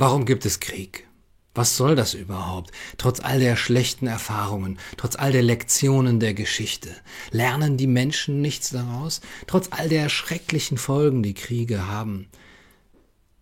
Warum 0.00 0.26
gibt 0.26 0.46
es 0.46 0.60
Krieg? 0.60 1.08
Was 1.56 1.76
soll 1.76 1.96
das 1.96 2.14
überhaupt? 2.14 2.70
Trotz 2.98 3.18
all 3.18 3.40
der 3.40 3.56
schlechten 3.56 4.06
Erfahrungen, 4.06 4.78
trotz 4.96 5.16
all 5.16 5.32
der 5.32 5.42
Lektionen 5.42 6.20
der 6.20 6.34
Geschichte, 6.34 6.90
lernen 7.32 7.76
die 7.76 7.88
Menschen 7.88 8.40
nichts 8.40 8.70
daraus? 8.70 9.20
Trotz 9.48 9.70
all 9.72 9.88
der 9.88 10.08
schrecklichen 10.08 10.78
Folgen, 10.78 11.24
die 11.24 11.34
Kriege 11.34 11.88
haben, 11.88 12.28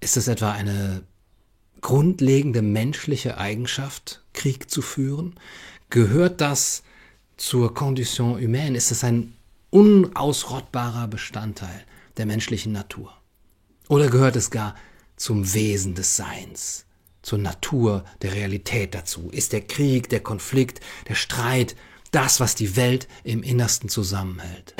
ist 0.00 0.16
es 0.16 0.28
etwa 0.28 0.52
eine 0.52 1.02
grundlegende 1.82 2.62
menschliche 2.62 3.36
Eigenschaft, 3.36 4.24
Krieg 4.32 4.70
zu 4.70 4.80
führen? 4.80 5.34
Gehört 5.90 6.40
das 6.40 6.84
zur 7.36 7.74
Condition 7.74 8.40
humaine? 8.40 8.78
Ist 8.78 8.92
es 8.92 9.04
ein 9.04 9.34
unausrottbarer 9.68 11.06
Bestandteil 11.08 11.84
der 12.16 12.24
menschlichen 12.24 12.72
Natur? 12.72 13.12
Oder 13.88 14.08
gehört 14.08 14.36
es 14.36 14.50
gar 14.50 14.74
zum 15.16 15.54
Wesen 15.54 15.94
des 15.94 16.16
Seins, 16.16 16.84
zur 17.22 17.38
Natur 17.38 18.04
der 18.22 18.34
Realität 18.34 18.94
dazu? 18.94 19.28
Ist 19.32 19.52
der 19.52 19.62
Krieg, 19.62 20.08
der 20.08 20.20
Konflikt, 20.20 20.80
der 21.08 21.14
Streit 21.14 21.74
das, 22.12 22.40
was 22.40 22.54
die 22.54 22.76
Welt 22.76 23.08
im 23.24 23.42
Innersten 23.42 23.88
zusammenhält? 23.88 24.74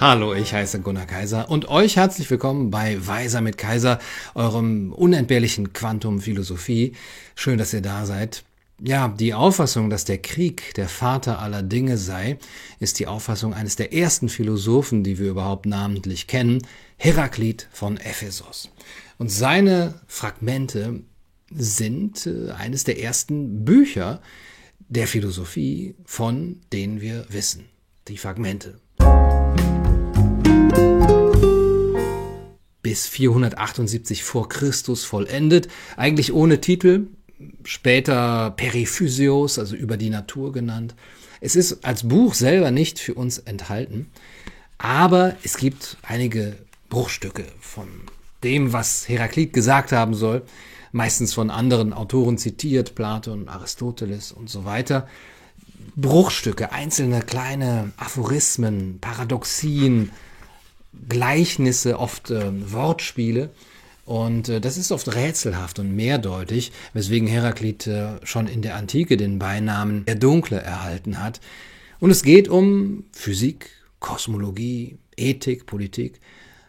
Hallo, 0.00 0.32
ich 0.32 0.54
heiße 0.54 0.80
Gunnar 0.80 1.06
Kaiser 1.06 1.50
und 1.50 1.68
euch 1.68 1.96
herzlich 1.96 2.30
willkommen 2.30 2.70
bei 2.70 3.04
Weiser 3.04 3.40
mit 3.40 3.58
Kaiser, 3.58 3.98
eurem 4.36 4.92
unentbehrlichen 4.92 5.72
Quantum 5.72 6.20
Philosophie. 6.20 6.92
Schön, 7.34 7.58
dass 7.58 7.74
ihr 7.74 7.82
da 7.82 8.06
seid. 8.06 8.44
Ja, 8.80 9.08
die 9.08 9.34
Auffassung, 9.34 9.90
dass 9.90 10.04
der 10.04 10.18
Krieg 10.18 10.72
der 10.74 10.88
Vater 10.88 11.40
aller 11.40 11.64
Dinge 11.64 11.98
sei, 11.98 12.38
ist 12.78 13.00
die 13.00 13.08
Auffassung 13.08 13.52
eines 13.52 13.74
der 13.74 13.92
ersten 13.92 14.28
Philosophen, 14.28 15.02
die 15.02 15.18
wir 15.18 15.30
überhaupt 15.30 15.66
namentlich 15.66 16.28
kennen, 16.28 16.62
Heraklit 16.96 17.66
von 17.72 17.96
Ephesos. 17.96 18.70
Und 19.18 19.32
seine 19.32 20.00
Fragmente 20.06 21.00
sind 21.50 22.24
äh, 22.28 22.52
eines 22.52 22.84
der 22.84 23.02
ersten 23.02 23.64
Bücher 23.64 24.22
der 24.88 25.08
Philosophie, 25.08 25.96
von 26.04 26.60
denen 26.72 27.00
wir 27.00 27.26
wissen. 27.30 27.64
Die 28.06 28.16
Fragmente. 28.16 28.78
Bis 32.82 33.08
478 33.08 34.22
vor 34.22 34.48
Christus 34.48 35.02
vollendet, 35.04 35.66
eigentlich 35.96 36.32
ohne 36.32 36.60
Titel, 36.60 37.08
später 37.64 38.52
Periphysios, 38.56 39.58
also 39.58 39.76
über 39.76 39.96
die 39.96 40.10
Natur 40.10 40.52
genannt. 40.52 40.94
Es 41.40 41.56
ist 41.56 41.84
als 41.84 42.08
Buch 42.08 42.34
selber 42.34 42.70
nicht 42.70 42.98
für 42.98 43.14
uns 43.14 43.38
enthalten, 43.38 44.10
aber 44.78 45.36
es 45.42 45.56
gibt 45.56 45.96
einige 46.02 46.56
Bruchstücke 46.88 47.44
von 47.60 47.88
dem, 48.42 48.72
was 48.72 49.08
Heraklit 49.08 49.52
gesagt 49.52 49.92
haben 49.92 50.14
soll, 50.14 50.42
meistens 50.92 51.34
von 51.34 51.50
anderen 51.50 51.92
Autoren 51.92 52.38
zitiert, 52.38 52.94
Platon, 52.94 53.48
Aristoteles 53.48 54.32
und 54.32 54.48
so 54.48 54.64
weiter. 54.64 55.06
Bruchstücke, 55.96 56.72
einzelne 56.72 57.22
kleine 57.22 57.92
Aphorismen, 57.96 58.98
Paradoxien, 59.00 60.10
Gleichnisse, 61.08 61.98
oft 61.98 62.30
äh, 62.30 62.72
Wortspiele, 62.72 63.50
und 64.08 64.48
äh, 64.48 64.58
das 64.58 64.78
ist 64.78 64.90
oft 64.90 65.14
rätselhaft 65.14 65.78
und 65.78 65.94
mehrdeutig, 65.94 66.72
weswegen 66.94 67.28
Heraklit 67.28 67.86
äh, 67.86 68.24
schon 68.24 68.46
in 68.46 68.62
der 68.62 68.76
Antike 68.76 69.18
den 69.18 69.38
Beinamen 69.38 70.06
der 70.06 70.14
Dunkle 70.14 70.62
erhalten 70.62 71.22
hat. 71.22 71.42
Und 72.00 72.10
es 72.10 72.22
geht 72.22 72.48
um 72.48 73.04
Physik, 73.12 73.68
Kosmologie, 73.98 74.98
Ethik, 75.14 75.66
Politik, 75.66 76.20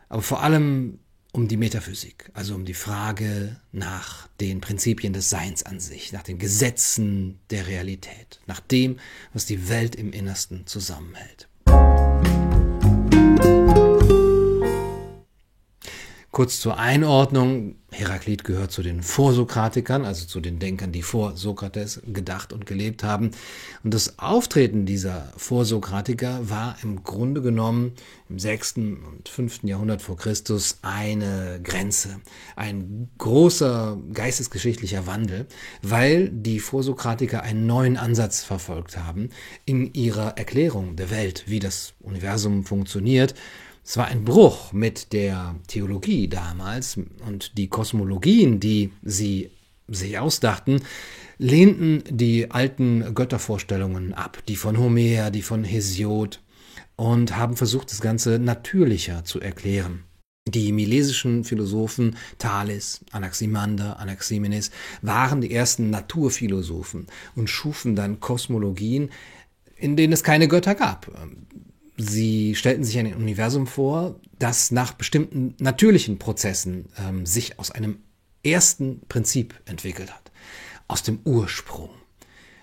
aber 0.09 0.21
vor 0.21 0.43
allem 0.43 0.99
um 1.31 1.47
die 1.47 1.55
Metaphysik, 1.55 2.29
also 2.33 2.55
um 2.55 2.65
die 2.65 2.73
Frage 2.73 3.55
nach 3.71 4.27
den 4.41 4.59
Prinzipien 4.59 5.13
des 5.13 5.29
Seins 5.29 5.63
an 5.63 5.79
sich, 5.79 6.11
nach 6.11 6.23
den 6.23 6.39
Gesetzen 6.39 7.39
der 7.51 7.67
Realität, 7.67 8.41
nach 8.47 8.59
dem, 8.59 8.99
was 9.31 9.45
die 9.45 9.69
Welt 9.69 9.95
im 9.95 10.11
Innersten 10.11 10.67
zusammenhält. 10.67 11.48
Kurz 16.31 16.59
zur 16.59 16.77
Einordnung. 16.77 17.75
Heraklit 17.91 18.43
gehört 18.43 18.71
zu 18.71 18.83
den 18.83 19.01
Vorsokratikern, 19.01 20.05
also 20.05 20.27
zu 20.27 20.39
den 20.39 20.59
Denkern, 20.59 20.91
die 20.91 21.01
vor 21.01 21.35
Sokrates 21.35 22.01
gedacht 22.05 22.53
und 22.53 22.67
gelebt 22.67 23.03
haben. 23.03 23.31
Und 23.83 23.95
das 23.95 24.19
Auftreten 24.19 24.85
dieser 24.85 25.33
Vorsokratiker 25.37 26.47
war 26.47 26.75
im 26.83 27.03
Grunde 27.03 27.41
genommen 27.41 27.93
im 28.29 28.37
6. 28.37 28.77
und 28.77 29.27
5. 29.27 29.63
Jahrhundert 29.63 30.03
vor 30.03 30.17
Christus 30.17 30.77
eine 30.83 31.61
Grenze, 31.63 32.21
ein 32.55 33.09
großer 33.17 33.97
geistesgeschichtlicher 34.13 35.07
Wandel, 35.07 35.47
weil 35.81 36.29
die 36.29 36.59
Vorsokratiker 36.59 37.41
einen 37.41 37.65
neuen 37.65 37.97
Ansatz 37.97 38.43
verfolgt 38.43 38.97
haben 38.97 39.29
in 39.65 39.95
ihrer 39.95 40.37
Erklärung 40.37 40.95
der 40.95 41.09
Welt, 41.09 41.45
wie 41.47 41.57
das 41.57 41.93
Universum 42.01 42.65
funktioniert 42.65 43.33
es 43.89 43.98
war 43.98 44.05
ein 44.05 44.23
Bruch 44.23 44.72
mit 44.72 45.14
der 45.14 45.55
Theologie 45.66 46.27
damals 46.27 47.00
und 47.26 47.58
die 47.58 47.70
Kosmologien, 47.70 48.60
die 48.60 48.92
sie 49.02 49.50
sich 49.88 50.20
ausdachten, 50.20 50.83
lehnten 51.39 52.04
die 52.08 52.52
alten 52.52 53.16
Göttervorstellungen 53.16 54.14
ab, 54.14 54.44
die 54.48 54.58
von 54.58 54.77
Homer, 54.77 55.32
die 55.32 55.42
von 55.42 55.64
Hesiod, 55.64 56.39
und 56.98 57.36
haben 57.36 57.58
versucht, 57.58 57.89
das 57.89 58.00
Ganze 58.00 58.38
natürlicher 58.38 59.26
zu 59.26 59.42
erklären. 59.42 60.04
Die 60.48 60.71
milesischen 60.71 61.44
Philosophen 61.44 62.16
Thales, 62.38 63.04
Anaximander, 63.10 63.98
Anaximenes 63.98 64.70
waren 65.02 65.42
die 65.42 65.52
ersten 65.52 65.89
Naturphilosophen 65.89 67.08
und 67.36 67.50
schufen 67.50 67.95
dann 67.95 68.20
Kosmologien, 68.20 69.10
in 69.77 69.98
denen 69.98 70.14
es 70.14 70.23
keine 70.23 70.48
Götter 70.48 70.76
gab. 70.76 71.11
Sie 72.02 72.55
stellten 72.55 72.86
sich 72.86 72.98
ein 72.98 73.14
Universum 73.14 73.67
vor, 73.67 74.15
das 74.39 74.71
nach 74.71 74.93
bestimmten 74.93 75.54
natürlichen 75.60 76.17
Prozessen 76.17 76.86
ähm, 76.98 77.26
sich 77.26 77.60
aus 77.60 77.71
einem 77.71 77.98
ersten 78.42 79.02
Prinzip 79.10 79.54
entwickelt 79.65 80.09
hat, 80.09 80.32
aus 80.88 81.04
dem 81.04 81.20
Ursprung 81.26 81.89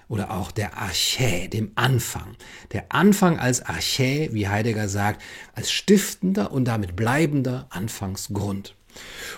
oder 0.08 0.30
auch 0.30 0.52
der 0.52 0.78
Archä, 0.78 1.48
dem 1.48 1.72
Anfang. 1.74 2.34
Der 2.72 2.86
Anfang 2.88 3.38
als 3.38 3.60
Archä, 3.60 4.30
wie 4.32 4.48
Heidegger 4.48 4.88
sagt, 4.88 5.22
als 5.54 5.70
stiftender 5.70 6.50
und 6.50 6.64
damit 6.64 6.96
bleibender 6.96 7.66
Anfangsgrund. 7.68 8.74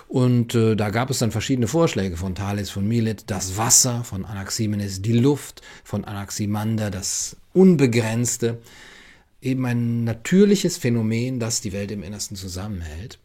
Und 0.07 0.55
äh, 0.55 0.77
da 0.77 0.91
gab 0.91 1.09
es 1.09 1.19
dann 1.19 1.31
verschiedene 1.31 1.67
Vorschläge 1.67 2.15
von 2.15 2.35
Thales, 2.35 2.69
von 2.69 2.87
Milet, 2.87 3.29
das 3.29 3.57
Wasser, 3.57 4.05
von 4.05 4.23
Anaximenes, 4.23 5.01
die 5.01 5.19
Luft, 5.19 5.61
von 5.83 6.05
Anaximander, 6.05 6.89
das 6.89 7.35
Unbegrenzte 7.51 8.61
eben 9.41 9.65
ein 9.65 10.03
natürliches 10.03 10.77
Phänomen, 10.77 11.39
das 11.39 11.61
die 11.61 11.73
Welt 11.73 11.91
im 11.91 12.03
Innersten 12.03 12.35
zusammenhält. 12.35 13.19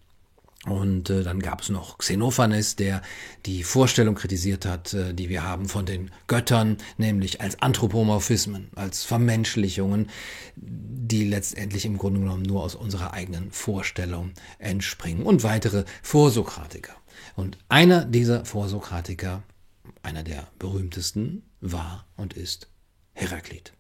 Und 0.67 1.11
äh, 1.11 1.23
dann 1.23 1.41
gab 1.41 1.61
es 1.61 1.69
noch 1.69 1.99
Xenophanes, 1.99 2.77
der 2.77 3.03
die 3.45 3.63
Vorstellung 3.63 4.15
kritisiert 4.15 4.65
hat, 4.65 4.95
äh, 4.95 5.13
die 5.13 5.29
wir 5.29 5.43
haben 5.43 5.69
von 5.69 5.85
den 5.85 6.11
Göttern, 6.27 6.79
nämlich 6.97 7.43
als 7.43 7.61
Anthropomorphismen, 7.61 8.69
als 8.75 9.05
Vermenschlichungen, 9.05 10.09
die 10.57 11.25
letztendlich 11.25 11.85
im 11.85 11.99
Grunde 11.99 12.21
genommen 12.21 12.45
nur 12.45 12.63
aus 12.63 12.75
unserer 12.75 13.13
eigenen 13.13 13.51
Vorstellung 13.51 14.33
entspringen. 14.59 15.27
Und 15.27 15.43
weitere 15.43 15.85
Vorsokratiker. 16.03 16.95
Und 17.37 17.59
einer 17.69 18.05
dieser 18.07 18.45
Vorsokratiker, 18.47 19.43
einer 20.03 20.23
der 20.23 20.49
berühmtesten, 20.59 21.43
war 21.61 22.07
und 22.17 22.33
ist 22.33 22.69
Heraklit. 23.13 23.73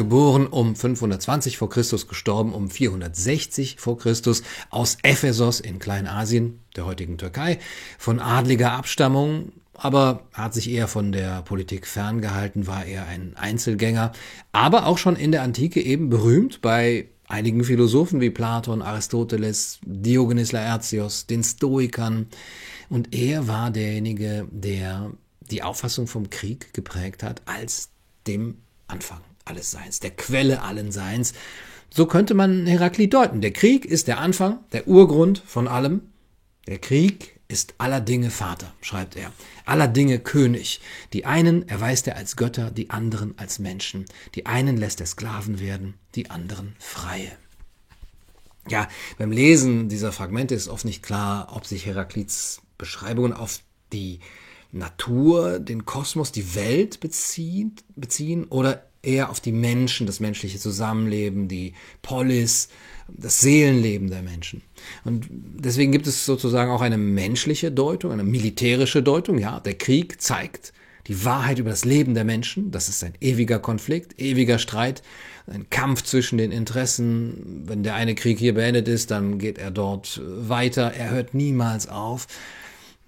Geboren 0.00 0.46
um 0.46 0.74
520 0.74 1.58
vor 1.58 1.68
Christus, 1.68 2.08
gestorben 2.08 2.54
um 2.54 2.70
460 2.70 3.76
vor 3.78 3.98
Christus, 3.98 4.42
aus 4.70 4.96
Ephesos 5.02 5.60
in 5.60 5.78
Kleinasien, 5.78 6.60
der 6.74 6.86
heutigen 6.86 7.18
Türkei, 7.18 7.58
von 7.98 8.18
adliger 8.18 8.72
Abstammung, 8.72 9.52
aber 9.74 10.22
hat 10.32 10.54
sich 10.54 10.70
eher 10.70 10.88
von 10.88 11.12
der 11.12 11.42
Politik 11.42 11.86
ferngehalten, 11.86 12.66
war 12.66 12.86
eher 12.86 13.06
ein 13.08 13.36
Einzelgänger, 13.36 14.12
aber 14.52 14.86
auch 14.86 14.96
schon 14.96 15.16
in 15.16 15.32
der 15.32 15.42
Antike 15.42 15.82
eben 15.82 16.08
berühmt 16.08 16.62
bei 16.62 17.08
einigen 17.28 17.62
Philosophen 17.62 18.22
wie 18.22 18.30
Platon, 18.30 18.80
Aristoteles, 18.80 19.80
Diogenes 19.84 20.52
Laertios, 20.52 21.26
den 21.26 21.44
Stoikern. 21.44 22.26
Und 22.88 23.14
er 23.14 23.48
war 23.48 23.70
derjenige, 23.70 24.48
der 24.50 25.12
die 25.50 25.62
Auffassung 25.62 26.06
vom 26.06 26.30
Krieg 26.30 26.72
geprägt 26.72 27.22
hat 27.22 27.42
als 27.44 27.90
dem 28.26 28.56
Anfang 28.88 29.20
alles 29.44 29.70
Seins, 29.70 30.00
der 30.00 30.10
Quelle 30.10 30.62
allen 30.62 30.92
Seins. 30.92 31.32
So 31.92 32.06
könnte 32.06 32.34
man 32.34 32.66
Heraklit 32.66 33.14
deuten. 33.14 33.40
Der 33.40 33.52
Krieg 33.52 33.84
ist 33.84 34.06
der 34.06 34.18
Anfang, 34.18 34.58
der 34.72 34.86
Urgrund 34.86 35.42
von 35.44 35.66
allem. 35.66 36.02
Der 36.66 36.78
Krieg 36.78 37.40
ist 37.48 37.74
aller 37.78 38.00
Dinge 38.00 38.30
Vater, 38.30 38.72
schreibt 38.80 39.16
er, 39.16 39.32
aller 39.64 39.88
Dinge 39.88 40.20
König. 40.20 40.80
Die 41.12 41.26
einen 41.26 41.68
erweist 41.68 42.06
er 42.06 42.16
als 42.16 42.36
Götter, 42.36 42.70
die 42.70 42.90
anderen 42.90 43.36
als 43.38 43.58
Menschen. 43.58 44.04
Die 44.36 44.46
einen 44.46 44.76
lässt 44.76 45.00
er 45.00 45.06
Sklaven 45.06 45.58
werden, 45.58 45.94
die 46.14 46.30
anderen 46.30 46.76
Freie. 46.78 47.32
Ja, 48.68 48.88
beim 49.18 49.32
Lesen 49.32 49.88
dieser 49.88 50.12
Fragmente 50.12 50.54
ist 50.54 50.68
oft 50.68 50.84
nicht 50.84 51.02
klar, 51.02 51.48
ob 51.56 51.66
sich 51.66 51.86
Heraklits 51.86 52.62
Beschreibungen 52.78 53.32
auf 53.32 53.60
die 53.92 54.20
Natur, 54.70 55.58
den 55.58 55.84
Kosmos, 55.84 56.30
die 56.30 56.54
Welt 56.54 57.00
beziehen, 57.00 57.74
beziehen 57.96 58.44
oder 58.44 58.84
eher 59.02 59.30
auf 59.30 59.40
die 59.40 59.52
Menschen, 59.52 60.06
das 60.06 60.20
menschliche 60.20 60.58
Zusammenleben, 60.58 61.48
die 61.48 61.74
Polis, 62.02 62.68
das 63.08 63.40
Seelenleben 63.40 64.10
der 64.10 64.22
Menschen. 64.22 64.62
Und 65.04 65.26
deswegen 65.30 65.92
gibt 65.92 66.06
es 66.06 66.24
sozusagen 66.24 66.70
auch 66.70 66.80
eine 66.80 66.98
menschliche 66.98 67.72
Deutung, 67.72 68.12
eine 68.12 68.24
militärische 68.24 69.02
Deutung. 69.02 69.38
Ja, 69.38 69.60
der 69.60 69.74
Krieg 69.74 70.20
zeigt 70.20 70.72
die 71.06 71.24
Wahrheit 71.24 71.58
über 71.58 71.70
das 71.70 71.84
Leben 71.84 72.14
der 72.14 72.24
Menschen. 72.24 72.70
Das 72.70 72.88
ist 72.88 73.02
ein 73.02 73.14
ewiger 73.20 73.58
Konflikt, 73.58 74.20
ewiger 74.20 74.58
Streit, 74.58 75.02
ein 75.46 75.68
Kampf 75.70 76.02
zwischen 76.02 76.38
den 76.38 76.52
Interessen. 76.52 77.64
Wenn 77.66 77.82
der 77.82 77.94
eine 77.94 78.14
Krieg 78.14 78.38
hier 78.38 78.54
beendet 78.54 78.86
ist, 78.86 79.10
dann 79.10 79.38
geht 79.38 79.58
er 79.58 79.70
dort 79.70 80.20
weiter. 80.24 80.92
Er 80.92 81.10
hört 81.10 81.34
niemals 81.34 81.88
auf 81.88 82.26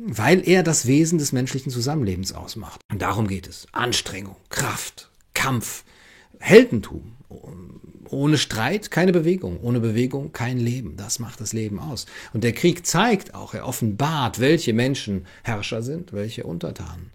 weil 0.04 0.46
er 0.48 0.62
das 0.62 0.86
Wesen 0.86 1.18
des 1.18 1.32
menschlichen 1.32 1.70
Zusammenlebens 1.70 2.32
ausmacht. 2.32 2.80
Und 2.90 3.02
darum 3.02 3.28
geht 3.28 3.46
es. 3.46 3.66
Anstrengung, 3.72 4.36
Kraft, 4.48 5.10
Kampf, 5.42 5.82
Heldentum. 6.38 7.16
Ohne 8.10 8.38
Streit 8.38 8.92
keine 8.92 9.10
Bewegung, 9.10 9.58
ohne 9.60 9.80
Bewegung 9.80 10.32
kein 10.32 10.56
Leben. 10.56 10.96
Das 10.96 11.18
macht 11.18 11.40
das 11.40 11.52
Leben 11.52 11.80
aus. 11.80 12.06
Und 12.32 12.44
der 12.44 12.52
Krieg 12.52 12.86
zeigt 12.86 13.34
auch, 13.34 13.52
er 13.52 13.66
offenbart, 13.66 14.38
welche 14.38 14.72
Menschen 14.72 15.26
Herrscher 15.42 15.82
sind, 15.82 16.12
welche 16.12 16.44
Untertanen, 16.44 17.10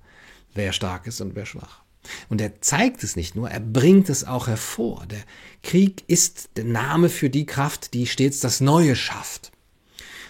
wer 0.54 0.74
stark 0.74 1.08
ist 1.08 1.22
und 1.22 1.36
wer 1.36 1.46
schwach. 1.46 1.84
Und 2.28 2.42
er 2.42 2.60
zeigt 2.60 3.02
es 3.02 3.16
nicht 3.16 3.38
nur, 3.38 3.50
er 3.50 3.62
bringt 3.62 4.10
es 4.10 4.26
auch 4.26 4.48
hervor. 4.48 5.06
Der 5.06 5.24
Krieg 5.64 6.04
ist 6.08 6.50
der 6.58 6.66
Name 6.66 7.08
für 7.08 7.30
die 7.30 7.46
Kraft, 7.46 7.94
die 7.94 8.08
stets 8.08 8.42
das 8.42 8.60
Neue 8.60 8.98
schafft 8.98 9.54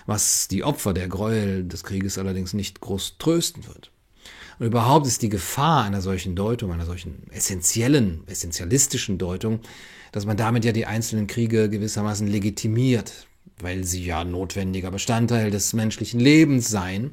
was 0.07 0.47
die 0.47 0.63
Opfer 0.63 0.93
der 0.93 1.09
Gräuel 1.09 1.65
des 1.65 1.83
Krieges 1.83 2.17
allerdings 2.17 2.53
nicht 2.53 2.79
groß 2.79 3.17
trösten 3.19 3.67
wird. 3.67 3.91
Und 4.59 4.67
überhaupt 4.67 5.05
ist 5.05 5.21
die 5.21 5.29
Gefahr 5.29 5.83
einer 5.83 6.01
solchen 6.01 6.35
Deutung, 6.35 6.71
einer 6.71 6.85
solchen 6.85 7.23
essentiellen, 7.31 8.23
essentialistischen 8.27 9.17
Deutung, 9.17 9.59
dass 10.11 10.25
man 10.25 10.37
damit 10.37 10.65
ja 10.65 10.71
die 10.71 10.85
einzelnen 10.85 11.27
Kriege 11.27 11.69
gewissermaßen 11.69 12.27
legitimiert, 12.27 13.27
weil 13.59 13.83
sie 13.83 14.03
ja 14.03 14.23
notwendiger 14.23 14.91
Bestandteil 14.91 15.51
des 15.51 15.73
menschlichen 15.73 16.19
Lebens 16.19 16.69
seien 16.69 17.11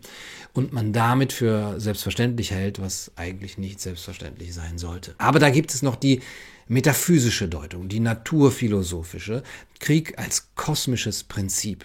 und 0.53 0.73
man 0.73 0.93
damit 0.93 1.33
für 1.33 1.81
selbstverständlich 1.81 2.51
hält, 2.51 2.81
was 2.81 3.13
eigentlich 3.17 3.59
nicht 3.59 3.81
selbstverständlich 3.81 4.55
sein 4.55 4.79
sollte. 4.79 5.15
Aber 5.19 5.39
da 5.39 5.51
gibt 5.51 5.75
es 5.75 5.83
noch 5.83 5.97
die 5.97 6.21
metaphysische 6.67 7.49
Deutung, 7.49 7.89
die 7.89 8.01
naturphilosophische, 8.01 9.43
Krieg 9.81 10.19
als 10.19 10.55
kosmisches 10.55 11.25
Prinzip. 11.25 11.85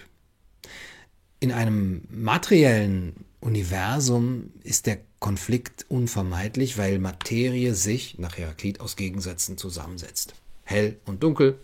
In 1.38 1.52
einem 1.52 2.02
materiellen 2.10 3.24
Universum 3.40 4.52
ist 4.62 4.86
der 4.86 4.98
Konflikt 5.20 5.84
unvermeidlich, 5.88 6.78
weil 6.78 6.98
Materie 6.98 7.74
sich 7.74 8.18
nach 8.18 8.38
Heraklit 8.38 8.80
aus 8.80 8.96
Gegensätzen 8.96 9.58
zusammensetzt. 9.58 10.34
Hell 10.64 10.98
und 11.04 11.22
dunkel, 11.22 11.58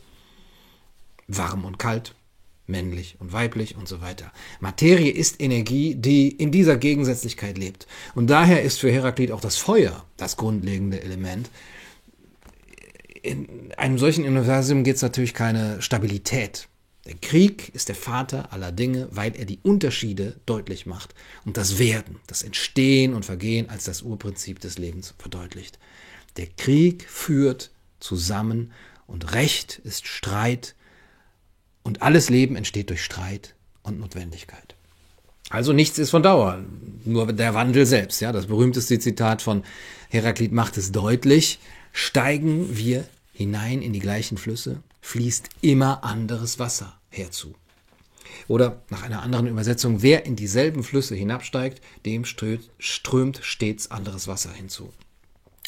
warm 1.27 1.65
und 1.65 1.79
kalt, 1.79 2.15
männlich 2.67 3.17
und 3.19 3.33
weiblich 3.33 3.77
und 3.77 3.89
so 3.89 4.01
weiter. 4.01 4.31
Materie 4.61 5.11
ist 5.11 5.41
Energie, 5.41 5.95
die 5.95 6.29
in 6.29 6.53
dieser 6.53 6.77
Gegensätzlichkeit 6.77 7.57
lebt. 7.59 7.87
Und 8.15 8.29
daher 8.29 8.63
ist 8.63 8.79
für 8.79 8.91
Heraklit 8.91 9.33
auch 9.33 9.41
das 9.41 9.57
Feuer 9.57 10.05
das 10.17 10.37
grundlegende 10.37 11.03
Element. 11.03 11.51
In 13.23 13.73
einem 13.77 13.99
solchen 13.99 14.27
Universum 14.27 14.85
geht 14.85 14.97
es 14.97 15.03
natürlich 15.03 15.35
keine 15.35 15.81
Stabilität. 15.81 16.69
Der 17.07 17.15
Krieg 17.15 17.73
ist 17.73 17.89
der 17.89 17.95
Vater 17.95 18.53
aller 18.53 18.73
Dinge, 18.73 19.07
weil 19.13 19.37
er 19.37 19.45
die 19.45 19.61
Unterschiede 19.63 20.35
deutlich 20.45 20.87
macht 20.87 21.15
und 21.45 21.57
das 21.57 21.79
Werden, 21.79 22.17
das 22.27 22.43
Entstehen 22.43 23.15
und 23.15 23.25
Vergehen 23.25 23.71
als 23.71 23.85
das 23.85 24.03
Urprinzip 24.03 24.59
des 24.59 24.77
Lebens 24.77 25.15
verdeutlicht. 25.17 25.79
Der 26.37 26.49
Krieg 26.49 27.09
führt 27.09 27.71
zusammen 28.01 28.73
und 29.07 29.35
Recht 29.35 29.81
ist 29.85 30.09
Streit 30.09 30.75
und 31.85 32.03
alles 32.03 32.29
Leben 32.29 32.57
entsteht 32.57 32.91
durch 32.91 33.05
Streit 33.05 33.55
und 33.85 34.01
Notwendigkeit. 34.01 34.75
Also 35.49 35.73
nichts 35.73 35.99
ist 35.99 36.11
von 36.11 36.25
Dauer, 36.25 36.65
nur 37.05 37.33
der 37.33 37.55
Wandel 37.55 37.87
selbst. 37.87 38.21
Ja, 38.21 38.33
das 38.33 38.47
berühmteste 38.47 38.99
Zitat 38.99 39.43
von 39.43 39.63
Heraklit 40.09 40.51
macht 40.51 40.77
es 40.77 40.91
deutlich. 40.91 41.61
Steigen 41.93 42.77
wir 42.77 43.05
hinein 43.33 43.81
in 43.81 43.93
die 43.93 44.01
gleichen 44.01 44.39
Flüsse, 44.39 44.83
fließt 45.03 45.51
immer 45.61 46.03
anderes 46.03 46.59
Wasser 46.59 46.96
herzu. 47.17 47.55
Oder 48.49 48.83
nach 48.91 49.03
einer 49.03 49.23
anderen 49.23 49.47
Übersetzung, 49.47 50.03
wer 50.03 50.27
in 50.27 50.37
dieselben 50.37 50.83
Flüsse 50.83 51.15
hinabsteigt, 51.15 51.81
dem 52.05 52.25
strömt 52.25 53.41
stets 53.43 53.91
anderes 53.91 54.29
Wasser 54.29 54.53
hinzu. 54.53 54.93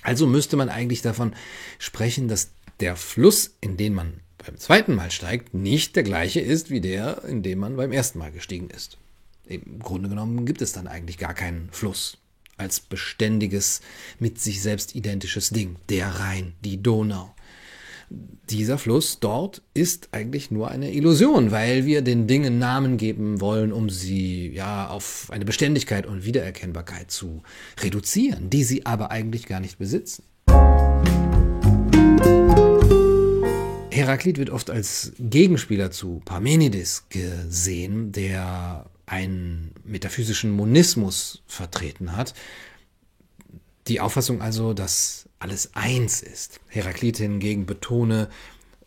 Also 0.03 0.27
müsste 0.27 0.57
man 0.57 0.69
eigentlich 0.69 1.03
davon 1.03 1.35
sprechen, 1.79 2.29
dass 2.29 2.51
der 2.81 2.97
Fluss, 2.97 3.57
in 3.61 3.77
den 3.77 3.95
man 3.95 4.21
beim 4.39 4.57
zweiten 4.57 4.95
Mal 4.95 5.11
steigt, 5.11 5.55
nicht 5.55 5.97
der 5.97 6.05
gleiche 6.05 6.41
ist 6.41 6.71
wie 6.71 6.81
der, 6.81 7.25
in 7.25 7.43
dem 7.43 7.59
man 7.59 7.77
beim 7.77 7.93
ersten 7.93 8.19
Mal 8.19 8.31
gestiegen 8.31 8.71
ist. 8.71 8.99
Im 9.47 9.81
Grunde 9.81 10.09
genommen 10.09 10.47
gibt 10.47 10.63
es 10.63 10.73
dann 10.73 10.87
eigentlich 10.87 11.19
gar 11.19 11.35
keinen 11.35 11.71
Fluss 11.73 12.19
als 12.59 12.81
beständiges, 12.81 13.81
mit 14.19 14.41
sich 14.41 14.61
selbst 14.61 14.95
identisches 14.95 15.51
Ding. 15.51 15.77
Der 15.89 16.09
Rhein, 16.09 16.55
die 16.65 16.83
Donau, 16.83 17.35
dieser 18.11 18.79
Fluss 18.79 19.21
dort 19.21 19.63
ist 19.75 20.09
eigentlich 20.13 20.51
nur 20.51 20.71
eine 20.71 20.93
Illusion, 20.93 21.51
weil 21.51 21.85
wir 21.85 22.03
den 22.03 22.27
Dingen 22.27 22.59
Namen 22.59 22.97
geben 22.97 23.41
wollen, 23.41 23.73
um 23.73 23.91
sie 23.91 24.49
ja 24.49 24.89
auf 24.89 25.29
eine 25.31 25.45
Beständigkeit 25.45 26.07
und 26.07 26.25
Wiedererkennbarkeit 26.25 27.11
zu 27.11 27.43
reduzieren, 27.81 28.49
die 28.51 28.65
sie 28.65 28.87
aber 28.87 29.11
eigentlich 29.11 29.47
gar 29.47 29.61
nicht 29.61 29.79
besitzen. 29.79 30.25
Heraklit 33.91 34.39
wird 34.39 34.51
oft 34.51 34.71
als 34.71 35.13
Gegenspieler 35.19 35.91
zu 35.91 36.23
Parmenides 36.25 37.09
gesehen, 37.09 38.13
der 38.13 38.87
einen 39.07 39.73
metaphysischen 39.85 40.51
Monismus 40.53 41.43
vertreten 41.47 42.17
hat. 42.17 42.35
Die 43.89 44.01
Auffassung 44.01 44.41
also, 44.41 44.73
dass 44.73 45.28
alles 45.39 45.75
eins 45.75 46.23
ist. 46.23 46.61
Heraklit 46.69 47.19
hingegen 47.19 47.67
betone 47.67 48.29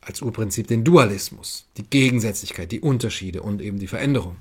als 0.02 0.22
Urprinzip 0.22 0.68
den 0.68 0.84
Dualismus, 0.84 1.66
die 1.78 1.84
Gegensätzlichkeit, 1.84 2.72
die 2.72 2.82
Unterschiede 2.82 3.42
und 3.42 3.62
eben 3.62 3.80
die 3.80 3.88
Veränderung. 3.88 4.38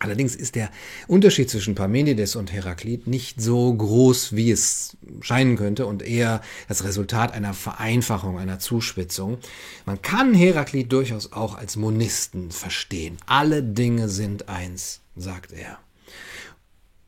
Allerdings 0.00 0.36
ist 0.36 0.54
der 0.54 0.70
Unterschied 1.06 1.48
zwischen 1.48 1.74
Parmenides 1.74 2.36
und 2.36 2.52
Heraklit 2.52 3.06
nicht 3.06 3.40
so 3.40 3.72
groß, 3.72 4.36
wie 4.36 4.50
es 4.50 4.98
scheinen 5.20 5.56
könnte 5.56 5.86
und 5.86 6.02
eher 6.02 6.42
das 6.68 6.84
Resultat 6.84 7.32
einer 7.32 7.54
Vereinfachung, 7.54 8.38
einer 8.38 8.58
Zuspitzung. 8.58 9.38
Man 9.86 10.02
kann 10.02 10.34
Heraklit 10.34 10.92
durchaus 10.92 11.32
auch 11.32 11.54
als 11.56 11.76
Monisten 11.76 12.50
verstehen. 12.50 13.16
Alle 13.24 13.62
Dinge 13.62 14.10
sind 14.10 14.48
eins, 14.50 15.00
sagt 15.16 15.52
er. 15.52 15.78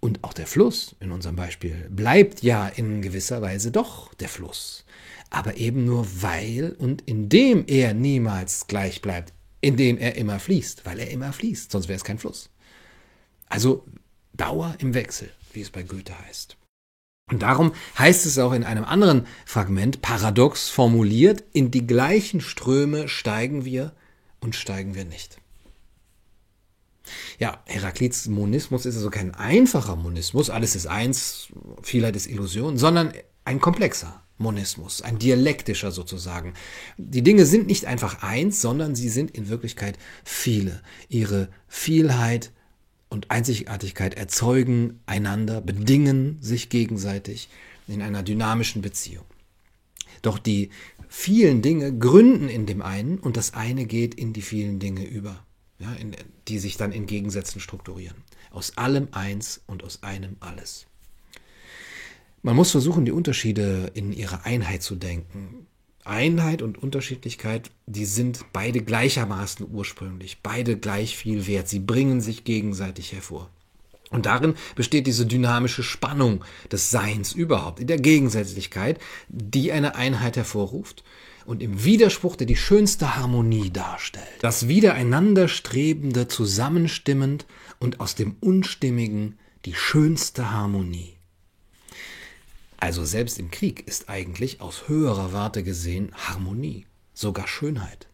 Und 0.07 0.23
auch 0.23 0.35
der 0.35 0.47
Fluss 0.47 0.95
in 1.01 1.11
unserem 1.11 1.35
Beispiel 1.35 1.89
bleibt 1.91 2.45
ja 2.45 2.69
in 2.69 3.03
gewisser 3.03 3.43
Weise 3.43 3.73
doch 3.73 4.15
der 4.15 4.29
Fluss. 4.29 4.85
Aber 5.31 5.57
eben 5.57 5.85
nur 5.85 6.07
weil 6.23 6.77
und 6.79 7.03
indem 7.09 7.65
er 7.67 7.93
niemals 7.93 8.69
gleich 8.69 9.03
bleibt, 9.03 9.33
indem 9.61 9.99
er 9.99 10.15
immer 10.15 10.39
fließt, 10.39 10.87
weil 10.87 11.01
er 11.01 11.11
immer 11.11 11.33
fließt, 11.33 11.73
sonst 11.73 11.89
wäre 11.89 11.97
es 11.97 12.05
kein 12.05 12.21
Fluss. 12.21 12.51
Also 13.49 13.85
Dauer 14.33 14.77
im 14.79 14.95
Wechsel, 14.95 15.29
wie 15.53 15.63
es 15.63 15.71
bei 15.71 15.83
Goethe 15.83 16.17
heißt. 16.29 16.57
Und 17.29 17.43
darum 17.43 17.73
heißt 17.99 18.27
es 18.27 18.39
auch 18.39 18.53
in 18.53 18.63
einem 18.63 18.85
anderen 18.85 19.27
Fragment, 19.45 20.03
paradox 20.03 20.69
formuliert, 20.69 21.43
in 21.53 21.73
die 21.73 21.85
gleichen 21.85 22.41
Ströme 22.41 23.09
steigen 23.09 23.65
wir 23.65 23.93
und 24.39 24.55
steigen 24.55 24.95
wir 24.95 25.05
nicht. 25.05 25.39
Ja, 27.39 27.63
Heraklits 27.67 28.29
Monismus 28.29 28.87
ist 28.87 28.97
also 28.97 29.11
kein 29.11 29.35
einfacher 29.35 29.97
Monismus, 29.97 30.51
alles 30.51 30.75
ist 30.75 30.87
eins, 30.87 31.49
Vielheit 31.83 32.17
ist 32.17 32.27
Illusion, 32.27 32.79
sondern 32.79 33.13
ein 33.45 33.61
komplexer 33.61 34.23
Monismus, 34.39 35.03
ein 35.03 35.19
dialektischer 35.19 35.93
sozusagen. 35.93 36.55
Die 36.99 37.23
Dinge 37.23 37.47
sind 37.47 37.67
nicht 37.67 37.87
einfach 37.87 38.23
eins, 38.23 38.61
sondern 38.61 38.95
sie 38.95 39.09
sind 39.09 39.31
in 39.31 39.49
Wirklichkeit 39.49 39.99
viele. 40.25 40.83
Ihre 41.09 41.49
Vielheit 41.69 42.53
und 43.09 43.31
Einzigartigkeit 43.31 44.15
erzeugen 44.15 45.01
einander, 45.07 45.61
bedingen 45.61 46.39
sich 46.41 46.69
gegenseitig 46.69 47.49
in 47.87 48.03
einer 48.03 48.23
dynamischen 48.23 48.83
Beziehung. 48.83 49.25
Doch 50.23 50.39
die 50.39 50.71
vielen 51.09 51.63
Dinge 51.63 51.97
gründen 51.97 52.49
in 52.49 52.67
dem 52.67 52.83
einen 52.83 53.19
und 53.19 53.37
das 53.37 53.55
eine 53.55 53.87
geht 53.87 54.15
in 54.15 54.33
die 54.33 54.43
vielen 54.43 54.81
Dinge 54.81 55.05
über 55.05 55.46
ja, 55.79 55.93
in, 55.95 56.17
die 56.49 56.59
sich 56.59 56.77
dann 56.77 56.93
in 56.93 57.07
Gegensätzen 57.07 57.61
strukturieren. 57.61 58.17
Aus 58.51 58.77
allem 58.77 59.09
eins 59.13 59.61
und 59.67 59.85
aus 59.85 60.03
einem 60.03 60.37
alles. 60.41 60.87
Man 62.43 62.57
muss 62.57 62.71
versuchen, 62.71 63.05
die 63.05 63.13
Unterschiede 63.13 63.91
in 63.95 64.13
ihrer 64.13 64.47
Einheit 64.47 64.83
zu 64.83 64.95
denken. 64.95 65.67
Einheit 66.05 66.63
und 66.63 66.79
Unterschiedlichkeit, 66.79 67.71
die 67.87 68.05
sind 68.05 68.45
beide 68.53 68.81
gleichermaßen 68.81 69.67
ursprünglich, 69.69 70.43
beide 70.43 70.79
gleich 70.79 71.17
viel 71.17 71.47
wert. 71.49 71.69
Sie 71.69 71.81
bringen 71.81 72.21
sich 72.21 72.45
gegenseitig 72.45 73.13
hervor. 73.13 73.51
Und 74.11 74.27
darin 74.27 74.55
besteht 74.77 75.09
diese 75.09 75.27
dynamische 75.27 75.83
Spannung 75.83 76.45
des 76.71 76.91
Seins 76.91 77.33
überhaupt, 77.33 77.81
in 77.81 77.89
der 77.89 77.99
Gegensätzlichkeit, 77.99 79.01
die 79.29 79.73
eine 79.73 79.97
Einheit 79.97 80.37
hervorruft 80.37 81.03
und 81.47 81.63
im 81.63 81.85
Widerspruch, 81.85 82.37
der 82.37 82.47
die 82.47 82.57
schönste 82.57 83.17
Harmonie 83.17 83.71
darstellt. 83.71 84.27
Das 84.41 84.69
Wiedereinanderstrebende 84.69 86.29
zusammenstimmend 86.29 87.47
und 87.79 88.01
aus 88.01 88.15
dem 88.15 88.37
Unstimmigen 88.41 89.39
die 89.65 89.75
schönste 89.75 90.51
Harmonie. 90.51 91.17
Also 92.79 93.05
selbst 93.05 93.39
im 93.39 93.51
Krieg 93.51 93.87
ist 93.87 94.09
eigentlich 94.09 94.61
aus 94.61 94.89
höherer 94.89 95.33
Warte 95.33 95.63
gesehen 95.63 96.13
Harmonie, 96.15 96.87
sogar 97.15 97.49
Schönheit. 97.49 98.09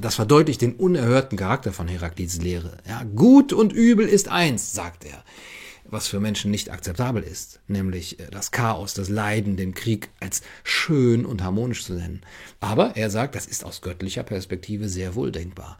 Das 0.00 0.16
verdeutlicht 0.16 0.60
den 0.60 0.74
unerhörten 0.74 1.38
Charakter 1.38 1.72
von 1.72 1.88
Heraklits 1.88 2.36
Lehre. 2.38 2.78
Ja, 2.86 3.04
gut 3.04 3.52
und 3.52 3.72
übel 3.72 4.06
ist 4.06 4.28
eins, 4.28 4.72
sagt 4.72 5.04
er, 5.04 5.24
was 5.90 6.06
für 6.06 6.20
Menschen 6.20 6.50
nicht 6.50 6.70
akzeptabel 6.70 7.22
ist, 7.22 7.60
nämlich 7.66 8.20
äh, 8.20 8.30
das 8.30 8.50
Chaos, 8.50 8.94
das 8.94 9.08
Leiden, 9.08 9.56
den 9.56 9.74
Krieg 9.74 10.10
als 10.20 10.42
schön 10.64 11.24
und 11.24 11.42
harmonisch 11.42 11.84
zu 11.84 11.94
nennen. 11.94 12.22
Aber 12.60 12.96
er 12.96 13.10
sagt, 13.10 13.34
das 13.34 13.46
ist 13.46 13.64
aus 13.64 13.80
göttlicher 13.80 14.22
Perspektive 14.22 14.88
sehr 14.88 15.14
wohl 15.14 15.32
denkbar. 15.32 15.78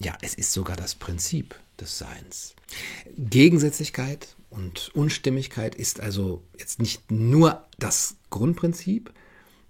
Ja, 0.00 0.16
es 0.20 0.34
ist 0.34 0.52
sogar 0.52 0.76
das 0.76 0.94
Prinzip 0.94 1.54
des 1.80 1.98
Seins. 1.98 2.54
Gegensätzlichkeit 3.16 4.36
und 4.50 4.90
Unstimmigkeit 4.94 5.74
ist 5.74 6.00
also 6.00 6.42
jetzt 6.58 6.80
nicht 6.80 7.10
nur 7.10 7.66
das 7.78 8.16
Grundprinzip, 8.30 9.12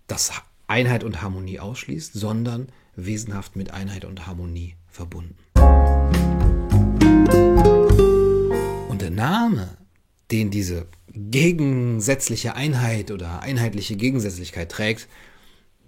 das 0.07 0.33
Einheit 0.67 1.05
und 1.05 1.23
Harmonie 1.23 1.61
ausschließt, 1.61 2.13
sondern 2.13 2.69
wesenhaft 2.97 3.57
mit 3.57 3.73
Einheit 3.73 4.05
und 4.05 4.27
Harmonie 4.27 4.75
verbunden. 4.89 5.37
Name, 9.17 9.77
den 10.31 10.51
diese 10.51 10.87
gegensätzliche 11.09 12.55
Einheit 12.55 13.11
oder 13.11 13.41
einheitliche 13.41 13.97
Gegensätzlichkeit 13.97 14.71
trägt, 14.71 15.09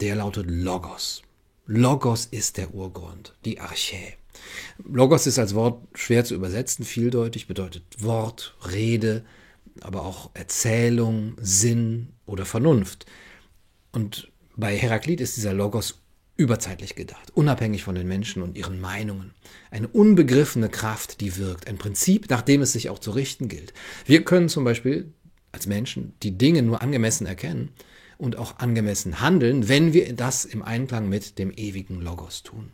der 0.00 0.16
lautet 0.16 0.46
Logos. 0.50 1.22
Logos 1.66 2.26
ist 2.26 2.56
der 2.56 2.74
Urgrund, 2.74 3.34
die 3.44 3.60
Archä. 3.60 4.14
Logos 4.84 5.26
ist 5.26 5.38
als 5.38 5.54
Wort 5.54 5.86
schwer 5.94 6.24
zu 6.24 6.34
übersetzen, 6.34 6.84
vieldeutig, 6.84 7.46
bedeutet 7.46 7.82
Wort, 7.98 8.56
Rede, 8.72 9.24
aber 9.80 10.04
auch 10.04 10.30
Erzählung, 10.34 11.36
Sinn 11.40 12.08
oder 12.26 12.46
Vernunft. 12.46 13.06
Und 13.92 14.30
bei 14.56 14.76
Heraklit 14.76 15.20
ist 15.20 15.36
dieser 15.36 15.52
Logos 15.52 16.00
überzeitlich 16.38 16.94
gedacht, 16.94 17.32
unabhängig 17.34 17.82
von 17.82 17.96
den 17.96 18.06
Menschen 18.06 18.42
und 18.42 18.56
ihren 18.56 18.80
Meinungen. 18.80 19.34
Eine 19.70 19.88
unbegriffene 19.88 20.68
Kraft, 20.70 21.20
die 21.20 21.36
wirkt, 21.36 21.66
ein 21.66 21.78
Prinzip, 21.78 22.30
nach 22.30 22.42
dem 22.42 22.62
es 22.62 22.72
sich 22.72 22.88
auch 22.88 23.00
zu 23.00 23.10
richten 23.10 23.48
gilt. 23.48 23.74
Wir 24.06 24.24
können 24.24 24.48
zum 24.48 24.64
Beispiel 24.64 25.12
als 25.52 25.66
Menschen 25.66 26.14
die 26.22 26.38
Dinge 26.38 26.62
nur 26.62 26.80
angemessen 26.80 27.26
erkennen 27.26 27.70
und 28.18 28.36
auch 28.36 28.58
angemessen 28.60 29.20
handeln, 29.20 29.68
wenn 29.68 29.92
wir 29.92 30.14
das 30.14 30.44
im 30.44 30.62
Einklang 30.62 31.08
mit 31.08 31.38
dem 31.38 31.50
ewigen 31.50 32.00
Logos 32.00 32.44
tun. 32.44 32.70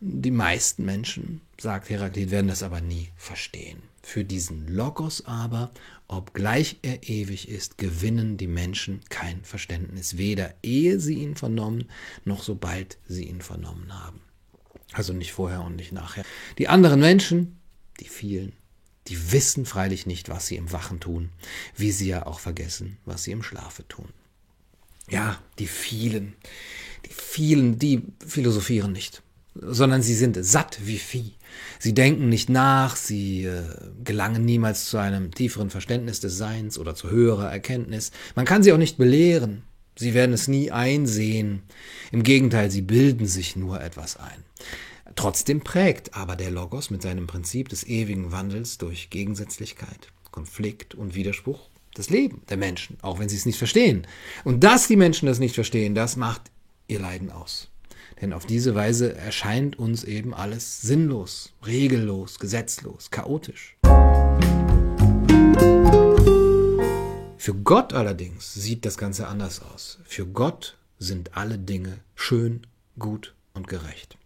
Die 0.00 0.32
meisten 0.32 0.84
Menschen, 0.84 1.42
sagt 1.60 1.90
Heraklit, 1.90 2.32
werden 2.32 2.48
das 2.48 2.64
aber 2.64 2.80
nie 2.80 3.10
verstehen. 3.16 3.82
Für 4.02 4.24
diesen 4.24 4.66
Logos 4.66 5.26
aber, 5.26 5.70
obgleich 6.08 6.78
er 6.82 7.08
ewig 7.08 7.48
ist, 7.48 7.78
gewinnen 7.78 8.36
die 8.36 8.48
Menschen 8.48 9.00
kein 9.08 9.44
Verständnis, 9.44 10.18
weder 10.18 10.54
ehe 10.62 10.98
sie 10.98 11.14
ihn 11.14 11.36
vernommen, 11.36 11.88
noch 12.24 12.42
sobald 12.42 12.98
sie 13.06 13.28
ihn 13.28 13.40
vernommen 13.40 13.94
haben. 13.94 14.20
Also 14.92 15.12
nicht 15.12 15.32
vorher 15.32 15.62
und 15.62 15.76
nicht 15.76 15.92
nachher. 15.92 16.24
Die 16.58 16.68
anderen 16.68 17.00
Menschen, 17.00 17.58
die 18.00 18.08
vielen, 18.08 18.52
die 19.06 19.32
wissen 19.32 19.64
freilich 19.66 20.04
nicht, 20.04 20.28
was 20.28 20.46
sie 20.48 20.56
im 20.56 20.72
Wachen 20.72 21.00
tun, 21.00 21.30
wie 21.76 21.92
sie 21.92 22.08
ja 22.08 22.26
auch 22.26 22.40
vergessen, 22.40 22.98
was 23.04 23.22
sie 23.22 23.30
im 23.30 23.42
Schlafe 23.42 23.86
tun. 23.86 24.08
Ja, 25.08 25.40
die 25.58 25.66
vielen, 25.66 26.34
die 27.06 27.12
vielen, 27.12 27.78
die 27.78 28.02
philosophieren 28.26 28.92
nicht 28.92 29.22
sondern 29.54 30.02
sie 30.02 30.14
sind 30.14 30.38
satt 30.44 30.78
wie 30.82 30.98
Vieh. 30.98 31.34
Sie 31.78 31.94
denken 31.94 32.28
nicht 32.28 32.48
nach, 32.48 32.96
sie 32.96 33.44
äh, 33.44 33.62
gelangen 34.04 34.44
niemals 34.44 34.86
zu 34.86 34.98
einem 34.98 35.32
tieferen 35.32 35.70
Verständnis 35.70 36.20
des 36.20 36.36
Seins 36.36 36.78
oder 36.78 36.94
zu 36.94 37.10
höherer 37.10 37.50
Erkenntnis. 37.50 38.12
Man 38.34 38.44
kann 38.44 38.62
sie 38.62 38.72
auch 38.72 38.78
nicht 38.78 38.98
belehren. 38.98 39.62
Sie 39.96 40.14
werden 40.14 40.32
es 40.32 40.48
nie 40.48 40.70
einsehen. 40.70 41.62
Im 42.12 42.22
Gegenteil, 42.22 42.70
sie 42.70 42.82
bilden 42.82 43.26
sich 43.26 43.56
nur 43.56 43.80
etwas 43.80 44.16
ein. 44.16 44.44
Trotzdem 45.16 45.60
prägt 45.60 46.14
aber 46.14 46.36
der 46.36 46.50
Logos 46.50 46.90
mit 46.90 47.02
seinem 47.02 47.26
Prinzip 47.26 47.68
des 47.68 47.86
ewigen 47.86 48.32
Wandels 48.32 48.78
durch 48.78 49.10
Gegensätzlichkeit, 49.10 50.08
Konflikt 50.30 50.94
und 50.94 51.14
Widerspruch 51.14 51.68
das 51.94 52.10
Leben 52.10 52.42
der 52.48 52.56
Menschen, 52.56 52.96
auch 53.02 53.18
wenn 53.18 53.28
sie 53.28 53.36
es 53.36 53.46
nicht 53.46 53.58
verstehen. 53.58 54.06
Und 54.44 54.64
dass 54.64 54.88
die 54.88 54.96
Menschen 54.96 55.26
das 55.26 55.38
nicht 55.38 55.54
verstehen, 55.54 55.94
das 55.94 56.16
macht 56.16 56.50
ihr 56.88 57.00
Leiden 57.00 57.30
aus. 57.30 57.71
Denn 58.22 58.32
auf 58.32 58.46
diese 58.46 58.76
Weise 58.76 59.16
erscheint 59.16 59.80
uns 59.80 60.04
eben 60.04 60.32
alles 60.32 60.80
sinnlos, 60.80 61.52
regellos, 61.66 62.38
gesetzlos, 62.38 63.10
chaotisch. 63.10 63.76
Für 67.36 67.54
Gott 67.64 67.92
allerdings 67.92 68.54
sieht 68.54 68.86
das 68.86 68.96
Ganze 68.96 69.26
anders 69.26 69.60
aus. 69.60 69.98
Für 70.04 70.24
Gott 70.24 70.78
sind 71.00 71.36
alle 71.36 71.58
Dinge 71.58 71.98
schön, 72.14 72.60
gut 72.96 73.34
und 73.54 73.66
gerecht. 73.66 74.16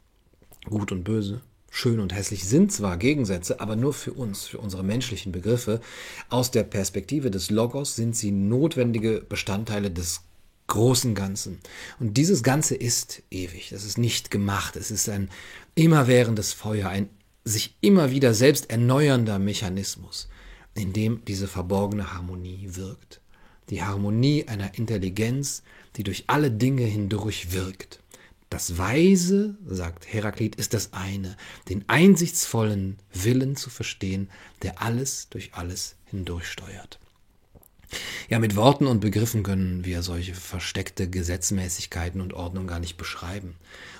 Gut 0.67 0.93
und 0.93 1.05
böse, 1.05 1.41
schön 1.71 1.99
und 1.99 2.15
hässlich 2.15 2.45
sind 2.45 2.73
zwar 2.73 2.99
Gegensätze, 2.99 3.61
aber 3.61 3.76
nur 3.76 3.95
für 3.95 4.12
uns, 4.12 4.45
für 4.45 4.59
unsere 4.59 4.85
menschlichen 4.85 5.33
Begriffe. 5.33 5.81
Aus 6.29 6.50
der 6.50 6.65
Perspektive 6.65 7.31
des 7.31 7.49
Logos 7.49 7.97
sind 7.97 8.15
sie 8.15 8.31
notwendige 8.31 9.23
Bestandteile 9.26 9.91
des 9.91 10.21
großen 10.66 11.14
Ganzen. 11.14 11.58
Und 11.99 12.16
dieses 12.16 12.42
Ganze 12.42 12.75
ist 12.75 13.23
ewig. 13.30 13.70
Das 13.70 13.85
ist 13.85 13.99
nicht 13.99 14.30
gemacht. 14.30 14.76
Es 14.76 14.90
ist 14.90 15.08
ein 15.08 15.30
immerwährendes 15.75 16.52
Feuer, 16.52 16.88
ein 16.88 17.08
sich 17.44 17.76
immer 17.80 18.11
wieder 18.11 18.35
selbst 18.35 18.70
erneuernder 18.70 19.38
Mechanismus, 19.38 20.28
in 20.75 20.92
dem 20.92 21.25
diese 21.25 21.46
verborgene 21.46 22.12
Harmonie 22.12 22.70
wirkt. 22.73 23.20
Die 23.70 23.82
Harmonie 23.82 24.46
einer 24.49 24.76
Intelligenz, 24.76 25.62
die 25.96 26.02
durch 26.02 26.25
alle 26.26 26.50
Dinge 26.50 26.85
hindurch 26.85 27.52
wirkt. 27.52 28.00
Das 28.50 28.78
Weise, 28.78 29.56
sagt 29.66 30.12
Heraklit, 30.12 30.56
ist 30.56 30.75
das 30.75 30.92
eine, 30.92 31.37
den 31.68 31.88
einsichtsvollen 31.88 32.99
Willen 33.12 33.56
zu 33.56 33.70
verstehen, 33.70 34.28
der 34.62 34.82
alles 34.82 35.28
durch 35.30 35.54
alles 35.54 35.96
hindurchsteuert. 36.06 37.00
Ja, 38.28 38.40
mit 38.40 38.56
Worten 38.56 38.88
und 38.88 39.00
Begriffen 39.00 39.45
können 39.45 39.85
wir 39.85 40.02
solche 40.02 40.35
versteckte 40.35 41.09
Gesetzmäßigkeiten 41.09 42.21
und 42.21 42.35
Ordnung 42.35 42.66
gar 42.66 42.80
nicht 42.80 42.97
beschreiben. 42.97 43.54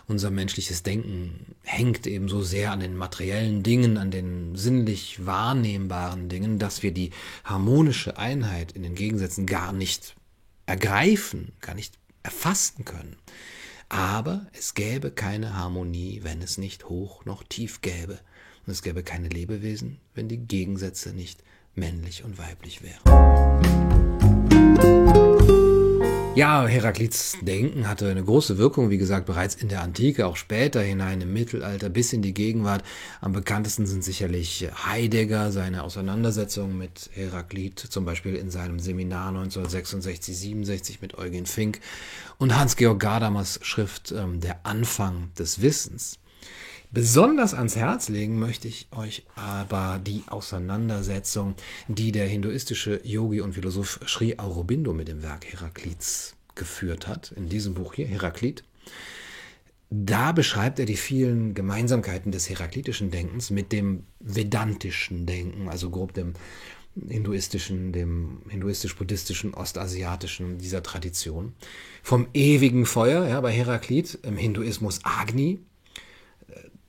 Unser 0.09 0.31
menschliches 0.31 0.83
Denken 0.83 1.55
hängt 1.63 2.09
eben 2.09 2.29
so 2.29 2.43
sehr 2.43 2.73
an 2.73 2.81
den 2.81 2.97
materiellen 2.97 3.63
Dingen, 3.63 3.97
an 3.99 4.11
den 4.11 4.57
sinnlich 4.57 5.25
wahrnehmbaren 5.25 6.29
Dingen, 6.29 6.59
dass 6.59 6.83
wir 6.83 6.93
die 6.93 7.11
harmonische 7.45 8.19
Einheit 8.19 8.73
in 8.73 8.83
den 8.83 8.97
Gegensätzen 8.97 9.47
gar 9.47 9.73
nicht 9.73 10.17
ergreifen, 10.67 11.53
gar 11.61 11.77
nicht 11.77 11.95
erfassen 12.25 12.85
können. 12.85 13.17
Aber 13.89 14.49
es 14.59 14.75
gäbe 14.75 15.13
keine 15.13 15.55
Harmonie, 15.55 16.21
wenn 16.25 16.43
es 16.43 16.59
nicht 16.59 16.89
hoch 16.89 17.25
noch 17.25 17.45
tief 17.45 17.81
gäbe. 17.81 18.19
Und 18.67 18.73
es 18.73 18.83
gäbe 18.83 19.05
keine 19.05 19.29
Lebewesen, 19.29 19.99
wenn 20.17 20.29
die 20.29 20.39
Gegensätze 20.39 21.11
nicht 21.11 21.45
männlich 21.77 22.25
und 22.25 22.39
weiblich 22.39 22.83
wären. 22.83 23.86
Ja, 26.37 26.67
Heraklits 26.67 27.39
Denken 27.41 27.89
hatte 27.89 28.11
eine 28.11 28.23
große 28.23 28.59
Wirkung, 28.59 28.91
wie 28.91 28.99
gesagt, 28.99 29.25
bereits 29.25 29.55
in 29.55 29.71
der 29.71 29.81
Antike, 29.81 30.27
auch 30.27 30.37
später 30.37 30.83
hinein 30.83 31.23
im 31.23 31.33
Mittelalter 31.33 31.89
bis 31.89 32.13
in 32.13 32.21
die 32.21 32.35
Gegenwart. 32.35 32.85
Am 33.23 33.33
bekanntesten 33.33 33.87
sind 33.87 34.05
sicherlich 34.05 34.69
Heidegger, 34.85 35.51
seine 35.51 35.83
Auseinandersetzung 35.83 36.77
mit 36.77 37.09
Heraklit, 37.15 37.79
zum 37.79 38.05
Beispiel 38.05 38.35
in 38.35 38.51
seinem 38.51 38.81
Seminar 38.81 39.29
1966, 39.29 40.37
67 40.37 41.01
mit 41.01 41.17
Eugen 41.17 41.47
Fink 41.47 41.81
und 42.37 42.55
Hans-Georg 42.55 43.01
Gadamas 43.01 43.59
Schrift 43.63 44.13
ähm, 44.13 44.41
Der 44.43 44.61
Anfang 44.65 45.31
des 45.39 45.63
Wissens. 45.63 46.19
Besonders 46.91 47.53
ans 47.53 47.77
Herz 47.77 48.09
legen 48.09 48.39
möchte 48.39 48.69
ich 48.69 48.89
euch 48.93 49.27
aber 49.35 50.01
die 50.05 50.23
Auseinandersetzung, 50.29 51.55
die 51.89 52.13
der 52.13 52.27
hinduistische 52.27 53.01
Yogi 53.05 53.41
und 53.41 53.55
Philosoph 53.55 54.01
Sri 54.07 54.39
Aurobindo 54.39 54.93
mit 54.93 55.09
dem 55.09 55.23
Werk 55.23 55.47
Heraklits 55.47 56.37
geführt 56.55 57.07
hat, 57.07 57.33
in 57.33 57.49
diesem 57.49 57.75
Buch 57.75 57.95
hier, 57.95 58.07
Heraklit. 58.07 58.65
Da 59.91 60.33
beschreibt 60.33 60.79
er 60.79 60.87
die 60.87 60.97
vielen 60.97 61.55
Gemeinsamkeiten 61.55 62.33
des 62.33 62.49
heraklitischen 62.51 63.11
Denkens 63.11 63.51
mit 63.51 63.73
dem 63.73 64.05
vedantischen 64.21 65.27
Denken, 65.27 65.69
also 65.69 65.91
grob 65.91 66.13
dem 66.15 66.33
hinduistischen, 67.09 67.93
dem 67.93 68.41
hinduistisch-buddhistischen, 68.49 69.55
ostasiatischen, 69.55 70.59
dieser 70.59 70.83
Tradition. 70.83 71.55
Vom 72.03 72.27
ewigen 72.33 72.87
Feuer, 72.87 73.29
ja, 73.29 73.41
bei 73.41 73.53
Heraklit, 73.53 74.19
im 74.23 74.37
Hinduismus 74.37 75.01
Agni, 75.05 75.61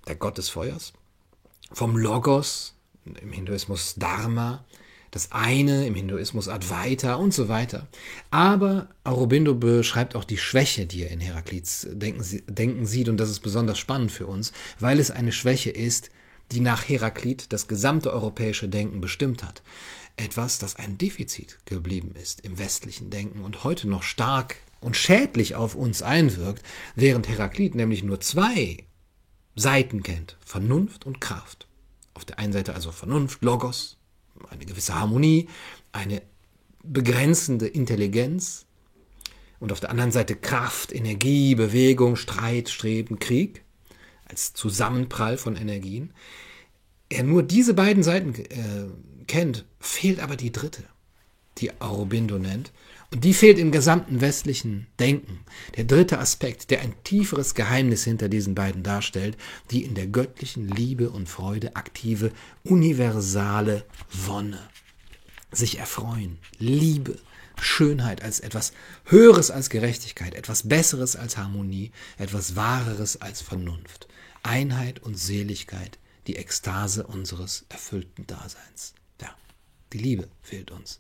der 0.08 0.16
Gott 0.16 0.38
des 0.38 0.50
Feuers. 0.50 0.94
Vom 1.72 1.98
Logos, 1.98 2.76
im 3.06 3.32
Hinduismus 3.32 3.96
Dharma, 3.96 4.66
das 5.12 5.32
eine, 5.32 5.88
im 5.88 5.96
Hinduismus 5.96 6.48
Advaita 6.48 7.16
und 7.16 7.34
so 7.34 7.48
weiter. 7.48 7.88
Aber 8.30 8.90
Aurobindo 9.04 9.56
beschreibt 9.56 10.16
auch 10.16 10.24
die 10.24 10.38
Schwäche, 10.38 10.86
die 10.86 11.04
er 11.04 11.12
in 11.12 11.20
Heraklits 11.20 11.88
Denken, 11.92 12.24
Denken 12.48 12.86
sieht, 12.86 13.10
und 13.10 13.18
das 13.18 13.30
ist 13.30 13.40
besonders 13.40 13.80
spannend 13.80 14.12
für 14.12 14.28
uns, 14.28 14.52
weil 14.80 15.00
es 15.00 15.12
eine 15.12 15.32
Schwäche 15.32 15.72
ist, 15.72 16.10
die 16.52 16.60
nach 16.60 16.88
Heraklit 16.88 17.52
das 17.52 17.68
gesamte 17.68 18.14
europäische 18.14 18.70
Denken 18.70 19.02
bestimmt 19.02 19.44
hat. 19.44 19.64
Etwas, 20.16 20.60
das 20.60 20.76
ein 20.76 20.98
Defizit 20.98 21.60
geblieben 21.66 22.14
ist 22.22 22.42
im 22.42 22.58
westlichen 22.58 23.10
Denken 23.10 23.42
und 23.42 23.64
heute 23.64 23.88
noch 23.88 24.04
stark 24.04 24.56
und 24.80 24.96
schädlich 24.96 25.56
auf 25.56 25.76
uns 25.76 26.02
einwirkt, 26.02 26.64
während 26.96 27.28
Heraklit 27.28 27.76
nämlich 27.76 28.04
nur 28.04 28.20
zwei 28.20 28.87
Seiten 29.58 30.04
kennt, 30.04 30.38
Vernunft 30.46 31.06
und 31.06 31.20
Kraft. 31.20 31.68
Auf 32.14 32.26
der 32.26 32.40
einen 32.40 32.54
Seite 32.54 32.74
also 32.74 32.92
Vernunft, 32.92 33.42
Logos, 33.44 33.98
eine 34.50 34.66
gewisse 34.66 34.96
Harmonie, 34.96 35.50
eine 35.92 36.22
begrenzende 36.84 37.68
Intelligenz 37.68 38.66
und 39.60 39.72
auf 39.72 39.80
der 39.80 39.90
anderen 39.90 40.12
Seite 40.12 40.36
Kraft, 40.36 40.94
Energie, 40.94 41.56
Bewegung, 41.56 42.16
Streit, 42.16 42.70
Streben, 42.70 43.20
Krieg 43.20 43.64
als 44.26 44.54
Zusammenprall 44.54 45.38
von 45.38 45.56
Energien. 45.56 46.14
Er 47.10 47.24
nur 47.24 47.42
diese 47.42 47.74
beiden 47.74 48.04
Seiten 48.04 48.36
äh, 48.36 49.26
kennt, 49.26 49.66
fehlt 49.80 50.20
aber 50.20 50.36
die 50.36 50.52
dritte, 50.52 50.84
die 51.58 51.72
Aurobindo 51.82 52.38
nennt. 52.38 52.72
Und 53.14 53.24
die 53.24 53.34
fehlt 53.34 53.58
im 53.58 53.72
gesamten 53.72 54.20
westlichen 54.20 54.88
Denken. 55.00 55.40
Der 55.78 55.86
dritte 55.86 56.20
Aspekt, 56.20 56.72
der 56.72 56.82
ein 56.82 56.94
tieferes 57.04 57.56
Geheimnis 57.56 58.04
hinter 58.04 58.28
diesen 58.28 58.54
beiden 58.54 58.84
darstellt, 58.84 59.38
die 59.72 59.84
in 59.84 59.96
der 59.96 60.08
göttlichen 60.08 60.68
Liebe 60.68 61.10
und 61.10 61.30
Freude 61.30 61.76
aktive, 61.78 62.32
universale 62.64 63.86
Wonne. 64.12 64.60
Sich 65.52 65.80
erfreuen, 65.80 66.38
Liebe, 66.60 67.18
Schönheit 67.62 68.22
als 68.22 68.42
etwas 68.42 68.74
Höheres 69.06 69.52
als 69.52 69.70
Gerechtigkeit, 69.70 70.36
etwas 70.36 70.68
Besseres 70.68 71.16
als 71.16 71.38
Harmonie, 71.38 71.92
etwas 72.18 72.58
Wahreres 72.58 73.22
als 73.22 73.42
Vernunft. 73.42 74.08
Einheit 74.44 75.02
und 75.02 75.18
Seligkeit, 75.18 75.98
die 76.28 76.36
Ekstase 76.36 77.08
unseres 77.08 77.66
erfüllten 77.70 78.28
Daseins. 78.28 78.94
Ja, 79.22 79.30
die 79.94 80.00
Liebe 80.00 80.28
fehlt 80.42 80.72
uns. 80.72 81.00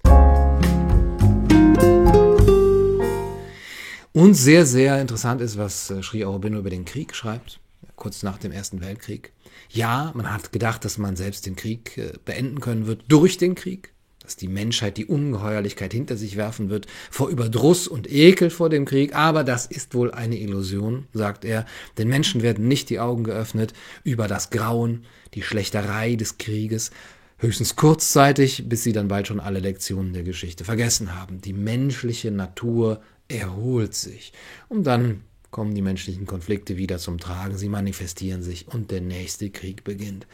Und 4.17 4.33
sehr, 4.33 4.65
sehr 4.65 4.99
interessant 4.99 5.41
ist, 5.41 5.59
was 5.59 5.91
äh, 5.91 6.01
Sri 6.01 6.25
Aurobindo 6.25 6.57
über 6.57 6.71
den 6.71 6.85
Krieg 6.85 7.13
schreibt, 7.13 7.59
kurz 7.95 8.23
nach 8.23 8.39
dem 8.39 8.51
Ersten 8.51 8.81
Weltkrieg. 8.81 9.31
Ja, 9.69 10.11
man 10.15 10.33
hat 10.33 10.51
gedacht, 10.51 10.83
dass 10.85 10.97
man 10.97 11.15
selbst 11.15 11.45
den 11.45 11.55
Krieg 11.55 11.97
äh, 11.97 12.13
beenden 12.25 12.59
können 12.59 12.87
wird 12.87 13.03
durch 13.09 13.37
den 13.37 13.53
Krieg, 13.53 13.93
dass 14.23 14.35
die 14.35 14.47
Menschheit 14.47 14.97
die 14.97 15.05
Ungeheuerlichkeit 15.05 15.93
hinter 15.93 16.17
sich 16.17 16.35
werfen 16.35 16.69
wird, 16.69 16.87
vor 17.11 17.29
Überdruss 17.29 17.87
und 17.87 18.11
Ekel 18.11 18.49
vor 18.49 18.69
dem 18.69 18.85
Krieg, 18.85 19.15
aber 19.15 19.43
das 19.43 19.67
ist 19.67 19.93
wohl 19.93 20.11
eine 20.11 20.37
Illusion, 20.37 21.05
sagt 21.13 21.45
er, 21.45 21.65
denn 21.97 22.07
Menschen 22.07 22.41
werden 22.41 22.67
nicht 22.67 22.89
die 22.89 22.99
Augen 22.99 23.23
geöffnet 23.23 23.73
über 24.03 24.27
das 24.27 24.49
Grauen, 24.49 25.05
die 25.33 25.43
Schlechterei 25.43 26.15
des 26.15 26.37
Krieges, 26.39 26.91
höchstens 27.37 27.75
kurzzeitig, 27.75 28.67
bis 28.67 28.83
sie 28.83 28.93
dann 28.93 29.07
bald 29.07 29.27
schon 29.27 29.39
alle 29.39 29.59
Lektionen 29.59 30.13
der 30.13 30.23
Geschichte 30.23 30.63
vergessen 30.63 31.15
haben. 31.15 31.41
Die 31.41 31.53
menschliche 31.53 32.31
Natur 32.31 33.01
erholt 33.27 33.93
sich. 33.93 34.33
Und 34.69 34.85
dann 34.85 35.23
kommen 35.51 35.75
die 35.75 35.81
menschlichen 35.81 36.25
Konflikte 36.25 36.77
wieder 36.77 36.97
zum 36.97 37.19
Tragen, 37.19 37.57
sie 37.57 37.69
manifestieren 37.69 38.43
sich 38.43 38.67
und 38.67 38.91
der 38.91 39.01
nächste 39.01 39.49
Krieg 39.49 39.83
beginnt. 39.83 40.27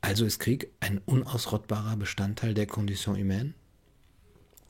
Also 0.00 0.24
ist 0.24 0.38
Krieg 0.38 0.68
ein 0.80 1.00
unausrottbarer 1.04 1.96
Bestandteil 1.96 2.54
der 2.54 2.66
Condition 2.66 3.16
humaine? 3.16 3.54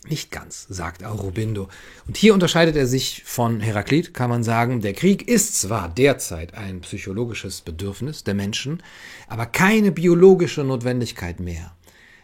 Nicht 0.08 0.30
ganz, 0.30 0.66
sagt 0.68 1.04
Aurobindo. 1.04 1.68
Und 2.06 2.16
hier 2.16 2.32
unterscheidet 2.32 2.76
er 2.76 2.86
sich 2.86 3.24
von 3.24 3.60
Heraklit, 3.60 4.14
kann 4.14 4.30
man 4.30 4.44
sagen, 4.44 4.80
der 4.80 4.92
Krieg 4.92 5.26
ist 5.26 5.60
zwar 5.60 5.88
derzeit 5.88 6.54
ein 6.54 6.80
psychologisches 6.82 7.60
Bedürfnis 7.60 8.22
der 8.22 8.34
Menschen, 8.34 8.82
aber 9.26 9.46
keine 9.46 9.90
biologische 9.90 10.62
Notwendigkeit 10.62 11.40
mehr. 11.40 11.74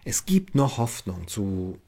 Es 0.04 0.26
gibt 0.26 0.54
noch 0.54 0.78
Hoffnung 0.78 1.26
zu 1.26 1.78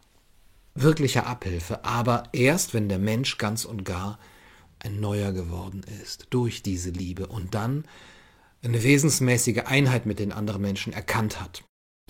wirklicher 0.74 1.26
Abhilfe, 1.26 1.84
aber 1.84 2.24
erst 2.32 2.74
wenn 2.74 2.88
der 2.88 2.98
Mensch 2.98 3.38
ganz 3.38 3.64
und 3.64 3.84
gar 3.84 4.18
ein 4.80 4.98
neuer 4.98 5.32
geworden 5.32 5.82
ist 6.02 6.26
durch 6.30 6.62
diese 6.62 6.90
Liebe 6.90 7.28
und 7.28 7.54
dann 7.54 7.84
eine 8.62 8.82
wesensmäßige 8.82 9.62
Einheit 9.66 10.06
mit 10.06 10.18
den 10.18 10.32
anderen 10.32 10.62
Menschen 10.62 10.92
erkannt 10.92 11.40
hat. 11.40 11.62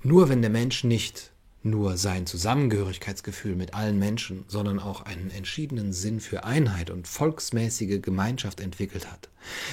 Nur 0.02 0.28
wenn 0.30 0.40
der 0.40 0.50
Mensch 0.50 0.84
nicht 0.84 1.33
nur 1.64 1.96
sein 1.96 2.26
Zusammengehörigkeitsgefühl 2.26 3.56
mit 3.56 3.74
allen 3.74 3.98
Menschen, 3.98 4.44
sondern 4.48 4.78
auch 4.78 5.02
einen 5.02 5.30
entschiedenen 5.30 5.92
Sinn 5.92 6.20
für 6.20 6.44
Einheit 6.44 6.90
und 6.90 7.08
volksmäßige 7.08 8.02
Gemeinschaft 8.02 8.60
entwickelt 8.60 9.10
hat. 9.10 9.28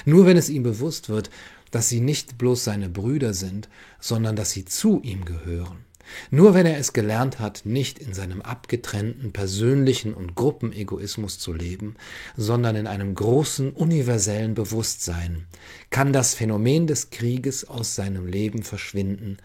Nur 0.05 0.25
wenn 0.25 0.37
es 0.37 0.49
ihm 0.49 0.63
bewusst 0.63 1.09
wird, 1.09 1.29
dass 1.69 1.89
sie 1.89 2.01
nicht 2.01 2.37
bloß 2.37 2.63
seine 2.63 2.89
Brüder 2.89 3.33
sind, 3.33 3.69
sondern 3.99 4.35
dass 4.35 4.51
sie 4.51 4.65
zu 4.65 5.01
ihm 5.01 5.25
gehören. 5.25 5.85
Nur 6.29 6.53
wenn 6.53 6.65
er 6.65 6.77
es 6.77 6.93
gelernt 6.93 7.39
hat, 7.39 7.61
nicht 7.65 7.99
in 7.99 8.13
seinem 8.13 8.41
abgetrennten 8.41 9.31
persönlichen 9.31 10.13
und 10.13 10.35
Gruppenegoismus 10.35 11.39
zu 11.39 11.53
leben, 11.53 11.95
sondern 12.35 12.75
in 12.75 12.87
einem 12.87 13.15
großen 13.15 13.71
universellen 13.71 14.53
Bewusstsein, 14.53 15.45
kann 15.89 16.11
das 16.11 16.33
Phänomen 16.33 16.87
des 16.87 17.11
Krieges 17.11 17.67
aus 17.67 17.95
seinem 17.95 18.27
Leben 18.27 18.63
verschwinden, 18.63 19.37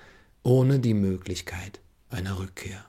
ohne 0.42 0.80
die 0.80 0.94
Möglichkeit 0.94 1.80
einer 2.10 2.38
Rückkehr. 2.38 2.84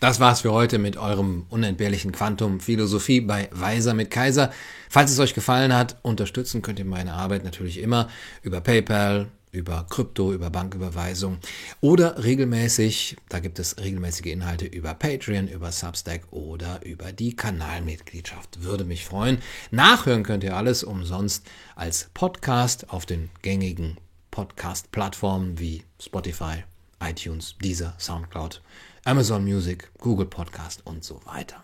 Das 0.00 0.20
war's 0.20 0.42
für 0.42 0.52
heute 0.52 0.78
mit 0.78 0.96
eurem 0.96 1.46
unentbehrlichen 1.48 2.12
Quantum 2.12 2.60
Philosophie 2.60 3.20
bei 3.20 3.48
Weiser 3.50 3.94
mit 3.94 4.12
Kaiser. 4.12 4.52
Falls 4.88 5.10
es 5.10 5.18
euch 5.18 5.34
gefallen 5.34 5.74
hat, 5.74 5.96
unterstützen 6.02 6.62
könnt 6.62 6.78
ihr 6.78 6.84
meine 6.84 7.14
Arbeit 7.14 7.42
natürlich 7.42 7.78
immer 7.78 8.08
über 8.42 8.60
PayPal, 8.60 9.26
über 9.50 9.86
Krypto, 9.88 10.32
über 10.32 10.50
Banküberweisung 10.50 11.38
oder 11.80 12.22
regelmäßig, 12.22 13.16
da 13.28 13.40
gibt 13.40 13.58
es 13.58 13.76
regelmäßige 13.78 14.26
Inhalte 14.26 14.66
über 14.66 14.94
Patreon, 14.94 15.48
über 15.48 15.72
Substack 15.72 16.22
oder 16.30 16.84
über 16.84 17.12
die 17.12 17.34
Kanalmitgliedschaft. 17.34 18.62
Würde 18.62 18.84
mich 18.84 19.04
freuen. 19.04 19.38
Nachhören 19.70 20.22
könnt 20.22 20.44
ihr 20.44 20.56
alles 20.56 20.84
umsonst 20.84 21.46
als 21.74 22.10
Podcast 22.14 22.90
auf 22.90 23.06
den 23.06 23.30
gängigen 23.42 23.96
Podcast-Plattformen 24.30 25.58
wie 25.58 25.82
Spotify, 26.00 26.64
iTunes, 27.02 27.56
Deezer, 27.62 27.94
Soundcloud, 27.98 28.62
Amazon 29.04 29.44
Music, 29.44 29.90
Google 29.98 30.26
Podcast 30.26 30.84
und 30.84 31.04
so 31.04 31.20
weiter. 31.24 31.62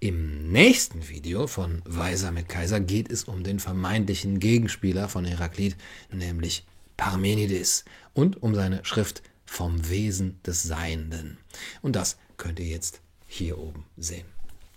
Im 0.00 0.50
nächsten 0.50 1.08
Video 1.08 1.46
von 1.46 1.82
Weiser 1.84 2.32
mit 2.32 2.48
Kaiser 2.48 2.80
geht 2.80 3.10
es 3.10 3.24
um 3.24 3.44
den 3.44 3.60
vermeintlichen 3.60 4.40
Gegenspieler 4.40 5.08
von 5.08 5.24
Heraklit, 5.24 5.76
nämlich 6.10 6.66
Parmenides 6.96 7.84
und 8.12 8.42
um 8.42 8.54
seine 8.54 8.84
Schrift 8.84 9.22
vom 9.46 9.88
Wesen 9.88 10.40
des 10.42 10.62
Seienden. 10.62 11.38
Und 11.82 11.96
das 11.96 12.18
könnt 12.36 12.58
ihr 12.60 12.66
jetzt 12.66 13.00
hier 13.26 13.58
oben 13.58 13.86
sehen. 13.96 14.26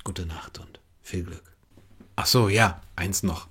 Gute 0.04 0.26
Nacht 0.26 0.60
und 0.60 0.80
viel 1.02 1.24
Glück. 1.24 1.56
Ach 2.16 2.26
so, 2.26 2.50
ja, 2.50 2.82
eins 2.96 3.24
noch. 3.24 3.48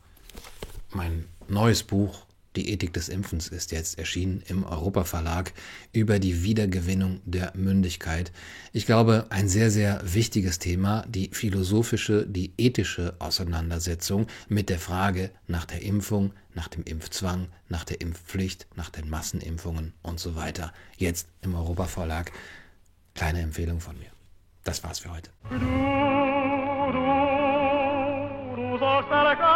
Mein 0.90 1.26
neues 1.48 1.82
Buch 1.82 2.25
die 2.56 2.70
Ethik 2.70 2.92
des 2.92 3.08
Impfens 3.08 3.48
ist 3.48 3.72
jetzt 3.72 3.98
erschienen 3.98 4.42
im 4.48 4.64
Europa-Verlag 4.64 5.52
über 5.92 6.18
die 6.18 6.42
Wiedergewinnung 6.42 7.20
der 7.24 7.52
Mündigkeit. 7.54 8.32
Ich 8.72 8.86
glaube, 8.86 9.26
ein 9.30 9.48
sehr, 9.48 9.70
sehr 9.70 10.00
wichtiges 10.02 10.58
Thema, 10.58 11.04
die 11.08 11.30
philosophische, 11.32 12.26
die 12.26 12.52
ethische 12.56 13.14
Auseinandersetzung 13.18 14.26
mit 14.48 14.70
der 14.70 14.78
Frage 14.78 15.30
nach 15.46 15.66
der 15.66 15.82
Impfung, 15.82 16.32
nach 16.54 16.68
dem 16.68 16.82
Impfzwang, 16.84 17.48
nach 17.68 17.84
der 17.84 18.00
Impfpflicht, 18.00 18.66
nach 18.74 18.90
den 18.90 19.10
Massenimpfungen 19.10 19.92
und 20.02 20.18
so 20.18 20.34
weiter. 20.34 20.72
Jetzt 20.96 21.28
im 21.42 21.54
Europa-Verlag. 21.54 22.32
Kleine 23.14 23.40
Empfehlung 23.40 23.80
von 23.80 23.98
mir. 23.98 24.10
Das 24.64 24.82
war's 24.82 24.98
für 24.98 25.12
heute. 25.12 25.30
Du, 25.50 25.58
du, 25.58 25.66
du 28.76 29.55